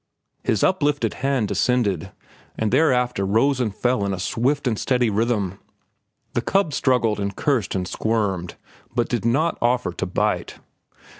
His 0.43 0.63
uplifted 0.63 1.13
hand 1.13 1.47
descended, 1.47 2.11
and 2.57 2.71
thereafter 2.71 3.23
rose 3.23 3.59
and 3.59 3.71
fell 3.71 4.03
in 4.03 4.15
a 4.15 4.19
swift 4.19 4.65
and 4.67 4.79
steady 4.79 5.11
rhythm. 5.11 5.59
The 6.33 6.41
cub 6.41 6.73
struggled 6.73 7.19
and 7.19 7.35
cursed 7.35 7.75
and 7.75 7.87
squirmed, 7.87 8.55
but 8.95 9.09
did 9.09 9.25
not 9.25 9.59
offer 9.61 9.93
to 9.93 10.05
bite. 10.07 10.55